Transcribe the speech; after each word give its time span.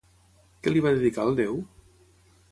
Què 0.67 0.71
li 0.71 0.81
va 0.85 0.93
dedicar 0.95 1.25
el 1.31 1.37
déu? 1.41 1.59